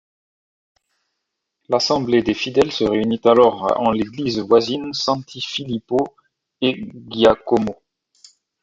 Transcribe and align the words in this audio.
L'assemblée 1.69 2.23
des 2.23 2.33
fidèles 2.33 2.71
se 2.71 2.83
réunit 2.83 3.21
alors 3.23 3.79
en 3.79 3.91
l'église 3.91 4.39
voisine 4.39 4.93
Santi 4.93 5.41
Filippo 5.41 6.15
e 6.63 6.69
Giacomo. 7.11 7.75